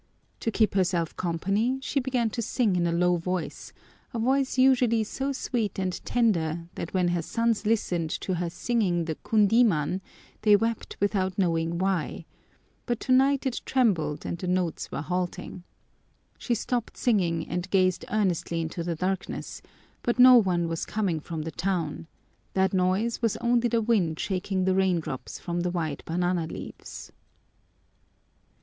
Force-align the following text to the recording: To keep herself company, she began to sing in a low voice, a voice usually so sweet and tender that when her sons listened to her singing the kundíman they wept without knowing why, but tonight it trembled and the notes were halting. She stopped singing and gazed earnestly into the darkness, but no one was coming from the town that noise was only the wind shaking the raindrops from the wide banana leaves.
To 0.39 0.49
keep 0.49 0.73
herself 0.73 1.15
company, 1.15 1.77
she 1.83 1.99
began 1.99 2.31
to 2.31 2.41
sing 2.41 2.75
in 2.75 2.87
a 2.87 2.91
low 2.91 3.17
voice, 3.17 3.71
a 4.15 4.17
voice 4.17 4.57
usually 4.57 5.03
so 5.03 5.31
sweet 5.31 5.77
and 5.77 6.03
tender 6.03 6.67
that 6.73 6.91
when 6.91 7.09
her 7.09 7.21
sons 7.21 7.67
listened 7.67 8.09
to 8.21 8.33
her 8.37 8.49
singing 8.49 9.05
the 9.05 9.13
kundíman 9.13 10.01
they 10.41 10.55
wept 10.55 10.97
without 10.99 11.37
knowing 11.37 11.77
why, 11.77 12.25
but 12.87 12.99
tonight 12.99 13.45
it 13.45 13.61
trembled 13.63 14.25
and 14.25 14.39
the 14.39 14.47
notes 14.47 14.91
were 14.91 15.03
halting. 15.03 15.63
She 16.39 16.55
stopped 16.55 16.97
singing 16.97 17.47
and 17.47 17.69
gazed 17.69 18.03
earnestly 18.09 18.59
into 18.59 18.83
the 18.83 18.95
darkness, 18.95 19.61
but 20.01 20.17
no 20.17 20.33
one 20.35 20.67
was 20.67 20.83
coming 20.83 21.19
from 21.19 21.43
the 21.43 21.51
town 21.51 22.07
that 22.53 22.73
noise 22.73 23.21
was 23.21 23.37
only 23.37 23.67
the 23.69 23.83
wind 23.83 24.19
shaking 24.19 24.65
the 24.65 24.73
raindrops 24.73 25.37
from 25.37 25.61
the 25.61 25.69
wide 25.69 26.01
banana 26.07 26.47
leaves. 26.47 27.11